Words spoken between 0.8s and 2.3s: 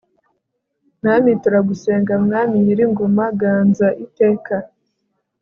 mwami turagusenga,